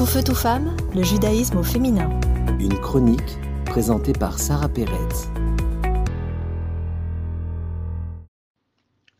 Tout 0.00 0.06
feu, 0.06 0.22
tout 0.24 0.34
femme, 0.34 0.74
le 0.94 1.02
judaïsme 1.02 1.58
au 1.58 1.62
féminin. 1.62 2.08
Une 2.58 2.80
chronique 2.80 3.36
présentée 3.66 4.14
par 4.14 4.38
Sarah 4.38 4.70
Pérez. 4.70 4.96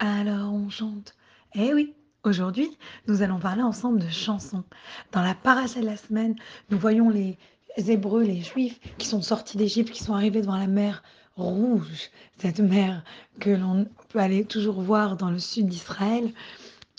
Alors 0.00 0.52
on 0.52 0.68
chante. 0.70 1.14
Eh 1.54 1.72
oui, 1.72 1.94
aujourd'hui, 2.24 2.76
nous 3.06 3.22
allons 3.22 3.38
parler 3.38 3.62
ensemble 3.62 4.00
de 4.00 4.08
chansons. 4.08 4.64
Dans 5.12 5.22
la 5.22 5.36
paracha 5.36 5.80
de 5.80 5.86
la 5.86 5.96
semaine, 5.96 6.34
nous 6.70 6.78
voyons 6.80 7.08
les 7.08 7.38
Hébreux, 7.76 8.24
les 8.24 8.40
Juifs 8.40 8.80
qui 8.98 9.06
sont 9.06 9.22
sortis 9.22 9.56
d'Égypte, 9.56 9.92
qui 9.92 10.02
sont 10.02 10.14
arrivés 10.14 10.40
devant 10.40 10.58
la 10.58 10.66
mer 10.66 11.04
rouge, 11.36 12.10
cette 12.38 12.58
mer 12.58 13.04
que 13.38 13.50
l'on 13.50 13.86
peut 14.08 14.18
aller 14.18 14.44
toujours 14.44 14.82
voir 14.82 15.16
dans 15.16 15.30
le 15.30 15.38
sud 15.38 15.68
d'Israël. 15.68 16.32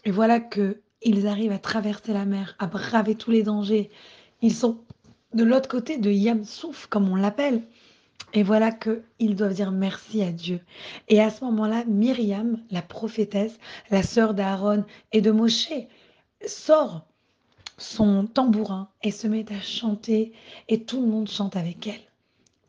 Et 0.05 0.11
voilà 0.11 0.39
que 0.39 0.79
ils 1.05 1.27
arrivent 1.27 1.51
à 1.51 1.59
traverser 1.59 2.11
la 2.11 2.25
mer, 2.25 2.55
à 2.59 2.67
braver 2.67 3.15
tous 3.15 3.31
les 3.31 3.43
dangers. 3.43 3.89
Ils 4.41 4.53
sont 4.53 4.79
de 5.33 5.43
l'autre 5.43 5.69
côté 5.69 5.97
de 5.97 6.11
Yamsouf, 6.11 6.87
comme 6.87 7.09
on 7.09 7.15
l'appelle. 7.15 7.61
Et 8.33 8.43
voilà 8.43 8.71
qu'ils 8.71 9.35
doivent 9.35 9.53
dire 9.53 9.71
merci 9.71 10.21
à 10.21 10.31
Dieu. 10.31 10.59
Et 11.07 11.21
à 11.21 11.29
ce 11.29 11.43
moment-là, 11.45 11.85
Myriam, 11.85 12.59
la 12.71 12.81
prophétesse, 12.81 13.57
la 13.91 14.03
sœur 14.03 14.33
d'Aaron 14.33 14.83
et 15.13 15.21
de 15.21 15.31
Moshe, 15.31 15.69
sort 16.45 17.05
son 17.77 18.25
tambourin 18.25 18.89
et 19.03 19.11
se 19.11 19.27
met 19.27 19.45
à 19.51 19.61
chanter 19.61 20.33
et 20.67 20.83
tout 20.83 21.01
le 21.01 21.07
monde 21.07 21.29
chante 21.29 21.55
avec 21.55 21.87
elle. 21.87 22.01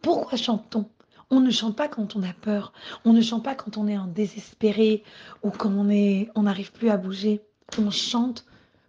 Pourquoi 0.02 0.36
chante-t-on? 0.36 0.88
On 1.30 1.40
ne 1.40 1.50
chante 1.50 1.76
pas 1.76 1.88
quand 1.88 2.14
on 2.14 2.22
a 2.22 2.32
peur, 2.32 2.72
on 3.04 3.12
ne 3.12 3.20
chante 3.20 3.44
pas 3.44 3.56
quand 3.56 3.76
on 3.76 3.88
est 3.88 3.98
en 3.98 4.06
désespéré 4.06 5.02
ou 5.42 5.50
quand 5.50 5.70
on 5.70 5.88
on 6.36 6.42
n'arrive 6.42 6.72
plus 6.72 6.90
à 6.90 6.96
bouger. 6.96 7.40
On 7.78 7.90
chante 7.90 8.44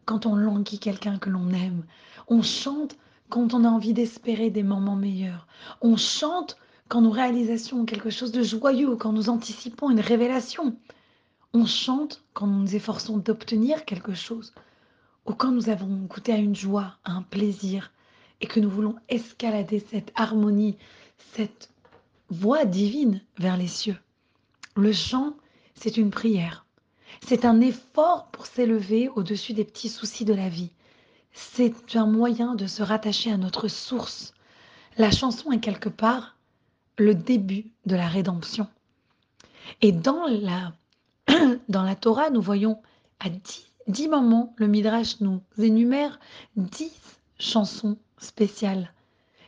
quand 0.05 0.25
on 0.25 0.35
languit 0.35 0.79
quelqu'un 0.79 1.17
que 1.17 1.29
l'on 1.29 1.49
aime. 1.49 1.83
On 2.27 2.41
chante 2.41 2.95
quand 3.29 3.53
on 3.53 3.63
a 3.63 3.69
envie 3.69 3.93
d'espérer 3.93 4.49
des 4.49 4.63
moments 4.63 4.95
meilleurs. 4.95 5.47
On 5.81 5.97
chante 5.97 6.57
quand 6.87 7.01
nos 7.01 7.11
réalisations 7.11 7.81
ont 7.81 7.85
quelque 7.85 8.09
chose 8.09 8.31
de 8.31 8.43
joyeux, 8.43 8.95
quand 8.95 9.11
nous 9.11 9.29
anticipons 9.29 9.89
une 9.89 9.99
révélation. 9.99 10.77
On 11.53 11.65
chante 11.65 12.23
quand 12.33 12.47
nous 12.47 12.59
nous 12.59 12.75
efforçons 12.75 13.17
d'obtenir 13.17 13.83
quelque 13.85 14.13
chose, 14.13 14.53
ou 15.25 15.33
quand 15.33 15.51
nous 15.51 15.69
avons 15.69 15.87
goûté 15.87 16.31
à 16.31 16.37
une 16.37 16.55
joie, 16.55 16.97
à 17.03 17.11
un 17.11 17.23
plaisir, 17.23 17.91
et 18.39 18.47
que 18.47 18.59
nous 18.59 18.69
voulons 18.69 18.95
escalader 19.09 19.79
cette 19.79 20.11
harmonie, 20.15 20.77
cette 21.33 21.69
voie 22.29 22.65
divine 22.65 23.21
vers 23.37 23.57
les 23.57 23.67
cieux. 23.67 23.97
Le 24.75 24.93
chant, 24.93 25.35
c'est 25.73 25.97
une 25.97 26.11
prière. 26.11 26.66
C'est 27.25 27.45
un 27.45 27.61
effort 27.61 28.27
pour 28.31 28.45
s'élever 28.45 29.09
au-dessus 29.09 29.53
des 29.53 29.65
petits 29.65 29.89
soucis 29.89 30.25
de 30.25 30.33
la 30.33 30.49
vie. 30.49 30.71
C'est 31.33 31.95
un 31.95 32.07
moyen 32.07 32.55
de 32.55 32.67
se 32.67 32.81
rattacher 32.81 33.31
à 33.31 33.37
notre 33.37 33.67
source. 33.67 34.33
La 34.97 35.11
chanson 35.11 35.51
est 35.51 35.59
quelque 35.59 35.89
part 35.89 36.35
le 36.97 37.13
début 37.13 37.71
de 37.85 37.95
la 37.95 38.07
rédemption. 38.07 38.67
Et 39.81 39.91
dans 39.91 40.25
la, 40.27 40.73
dans 41.69 41.83
la 41.83 41.95
Torah, 41.95 42.29
nous 42.29 42.41
voyons 42.41 42.81
à 43.19 43.29
dix, 43.29 43.71
dix 43.87 44.07
moments, 44.07 44.53
le 44.57 44.67
Midrash 44.67 45.19
nous 45.21 45.41
énumère 45.59 46.19
dix 46.55 46.91
chansons 47.39 47.97
spéciales. 48.17 48.91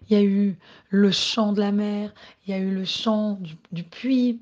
Il 0.10 0.14
y 0.14 0.20
a 0.20 0.24
eu 0.24 0.58
le 0.90 1.12
chant 1.12 1.54
de 1.54 1.60
la 1.60 1.72
mer, 1.72 2.14
il 2.46 2.52
y 2.52 2.54
a 2.54 2.60
eu 2.60 2.72
le 2.74 2.86
chant 2.86 3.34
du, 3.34 3.56
du 3.72 3.84
puits, 3.84 4.42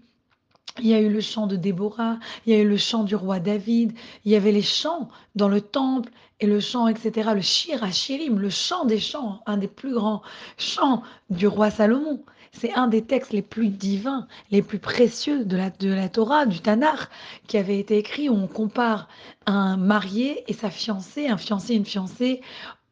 il 0.79 0.87
y 0.87 0.93
a 0.93 1.01
eu 1.01 1.09
le 1.09 1.21
chant 1.21 1.47
de 1.47 1.55
Déborah, 1.55 2.19
il 2.45 2.53
y 2.53 2.55
a 2.55 2.61
eu 2.61 2.67
le 2.67 2.77
chant 2.77 3.03
du 3.03 3.15
roi 3.15 3.39
David, 3.39 3.93
il 4.25 4.31
y 4.31 4.35
avait 4.35 4.51
les 4.51 4.61
chants 4.61 5.09
dans 5.35 5.49
le 5.49 5.61
temple 5.61 6.11
et 6.39 6.47
le 6.47 6.59
chant, 6.59 6.87
etc. 6.87 7.31
Le 7.33 7.41
shir 7.41 7.91
Shirim, 7.91 8.39
le 8.39 8.49
chant 8.49 8.85
des 8.85 8.99
chants, 8.99 9.41
un 9.45 9.57
des 9.57 9.67
plus 9.67 9.93
grands 9.93 10.21
chants 10.57 11.03
du 11.29 11.47
roi 11.47 11.69
Salomon. 11.71 12.23
C'est 12.51 12.73
un 12.73 12.87
des 12.87 13.03
textes 13.03 13.33
les 13.33 13.41
plus 13.41 13.69
divins, 13.69 14.27
les 14.51 14.61
plus 14.61 14.79
précieux 14.79 15.45
de 15.45 15.57
la, 15.57 15.69
de 15.69 15.89
la 15.89 16.09
Torah, 16.09 16.45
du 16.45 16.59
Tanakh, 16.59 17.09
qui 17.47 17.57
avait 17.57 17.77
été 17.77 17.97
écrit 17.97 18.29
où 18.29 18.33
on 18.33 18.47
compare 18.47 19.07
un 19.45 19.77
marié 19.77 20.43
et 20.47 20.53
sa 20.53 20.69
fiancée, 20.69 21.27
un 21.27 21.37
fiancé 21.37 21.73
et 21.73 21.75
une 21.75 21.85
fiancée, 21.85 22.41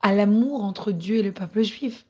à 0.02 0.14
l'amour 0.14 0.64
entre 0.64 0.92
Dieu 0.92 1.18
et 1.18 1.24
le 1.24 1.32
peuple 1.32 1.64
juif. 1.64 2.06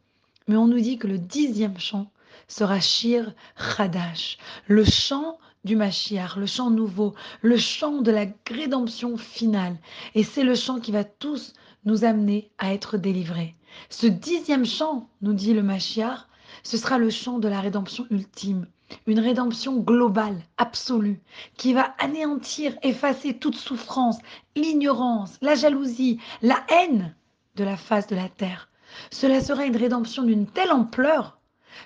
Mais 0.48 0.58
on 0.58 0.68
nous 0.68 0.80
dit 0.80 0.98
que 0.98 1.08
le 1.08 1.18
dixième 1.18 1.80
chant 1.80 2.12
sera 2.48 2.80
Shir 2.80 3.34
Hadash, 3.78 4.38
le 4.68 4.84
chant 4.84 5.38
du 5.66 5.76
Mashiach, 5.76 6.38
le 6.38 6.46
chant 6.46 6.70
nouveau, 6.70 7.16
le 7.42 7.58
chant 7.58 8.02
de 8.02 8.12
la 8.12 8.28
rédemption 8.50 9.18
finale. 9.18 9.76
Et 10.14 10.24
c'est 10.24 10.44
le 10.44 10.56
chant 10.56 10.80
qui 10.80 10.92
va 10.92 11.04
tous 11.04 11.54
nous 11.84 12.06
amener 12.06 12.52
à 12.58 12.74
être 12.74 12.98
délivrés. 12.98 13.56
Ce 13.90 14.08
dixième 14.08 14.66
chant, 14.66 15.10
nous 15.22 15.34
dit 15.34 15.54
le 15.54 15.64
Mashiach, 15.64 16.28
ce 16.64 16.78
sera 16.78 16.98
le 16.98 17.10
chant 17.10 17.40
de 17.40 17.48
la 17.48 17.60
rédemption 17.60 18.06
ultime, 18.12 18.68
une 19.08 19.20
rédemption 19.20 19.78
globale, 19.78 20.38
absolue, 20.58 21.20
qui 21.58 21.74
va 21.74 21.96
anéantir, 22.00 22.78
effacer 22.84 23.38
toute 23.38 23.56
souffrance, 23.56 24.20
l'ignorance, 24.56 25.38
la 25.42 25.56
jalousie, 25.56 26.20
la 26.42 26.64
haine 26.70 27.16
de 27.56 27.64
la 27.64 27.76
face 27.76 28.08
de 28.08 28.16
la 28.16 28.30
terre. 28.30 28.70
Cela 29.12 29.42
sera 29.42 29.66
une 29.66 29.76
rédemption 29.76 30.24
d'une 30.24 30.48
telle 30.48 30.72
ampleur 30.72 31.40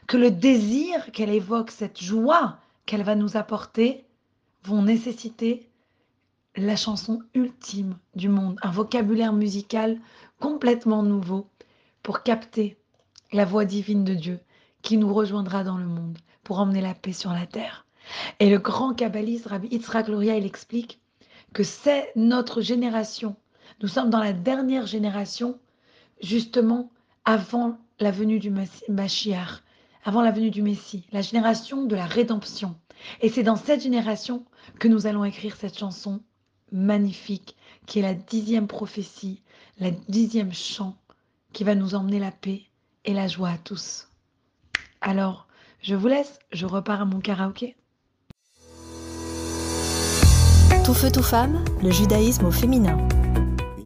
que 0.06 0.18
le 0.18 0.32
désir 0.32 1.12
qu'elle 1.12 1.34
évoque, 1.34 1.72
cette 1.72 2.02
joie 2.02 2.58
qu'elle 2.90 3.04
va 3.04 3.14
nous 3.14 3.38
apporter, 3.38 4.04
vont 4.64 4.82
nécessiter 4.82 5.70
la 6.56 6.76
chanson 6.76 7.22
ultime 7.36 8.00
du 8.16 8.30
monde, 8.30 8.58
un 8.64 8.72
vocabulaire 8.72 9.32
musical 9.32 10.00
complètement 10.40 11.04
nouveau 11.04 11.48
pour 12.02 12.24
capter 12.24 12.80
la 13.32 13.46
voix 13.46 13.64
divine 13.64 14.04
de 14.04 14.16
Dieu 14.16 14.40
qui 14.82 14.98
nous 14.98 15.14
rejoindra 15.14 15.64
dans 15.64 15.78
le 15.78 15.86
monde 15.86 16.18
pour 16.44 16.58
emmener 16.58 16.82
la 16.82 16.96
paix 16.96 17.14
sur 17.14 17.32
la 17.32 17.46
terre. 17.46 17.86
Et 18.40 18.50
le 18.50 18.58
grand 18.58 18.96
kabbaliste 18.96 19.46
Rabbi 19.46 19.68
Yitzhak 19.68 20.08
Luria, 20.08 20.36
il 20.36 20.48
explique 20.48 21.00
que 21.54 21.62
c'est 21.62 22.12
notre 22.16 22.60
génération. 22.60 23.36
Nous 23.84 23.88
sommes 23.88 24.10
dans 24.10 24.24
la 24.24 24.34
dernière 24.34 24.88
génération, 24.88 25.60
justement 26.24 26.90
avant 27.24 27.78
la 28.00 28.10
venue 28.10 28.40
du 28.40 28.52
Mashiach, 28.90 29.62
avant 30.10 30.24
la 30.24 30.32
venue 30.32 30.50
du 30.50 30.64
Messie, 30.64 31.06
la 31.12 31.22
génération 31.22 31.86
de 31.86 31.96
la 31.96 32.08
rédemption. 32.08 32.76
Et 33.22 33.30
c'est 33.30 33.44
dans 33.44 33.56
cette 33.56 33.84
génération 33.84 34.44
que 34.80 34.88
nous 34.88 35.06
allons 35.06 35.24
écrire 35.24 35.56
cette 35.56 35.78
chanson 35.78 36.20
magnifique, 36.72 37.56
qui 37.86 38.00
est 38.00 38.02
la 38.02 38.16
dixième 38.16 38.66
prophétie, 38.66 39.44
la 39.78 39.92
dixième 39.92 40.52
chant, 40.52 40.98
qui 41.54 41.64
va 41.64 41.76
nous 41.76 41.94
emmener 41.94 42.18
la 42.18 42.32
paix 42.32 42.64
et 43.06 43.14
la 43.14 43.28
joie 43.28 43.50
à 43.50 43.60
tous. 43.60 44.08
Alors, 45.00 45.48
je 45.80 45.94
vous 45.94 46.08
laisse, 46.08 46.40
je 46.54 46.66
repars 46.66 47.02
à 47.02 47.06
mon 47.06 47.20
karaoké. 47.20 47.76
Tout 50.86 50.96
feu, 50.96 51.12
tout 51.12 51.22
femme, 51.22 51.64
le 51.84 51.92
judaïsme 51.92 52.46
au 52.46 52.52
féminin. 52.52 52.98